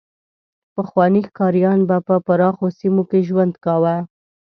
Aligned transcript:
پخواني 0.75 1.21
ښکاریان 1.27 1.79
به 1.89 1.97
په 2.07 2.15
پراخو 2.25 2.65
سیمو 2.79 3.03
کې 3.09 3.19
ژوند 3.27 3.53
کاوه. 3.63 3.95